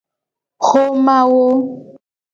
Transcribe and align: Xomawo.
Xomawo. 0.67 1.45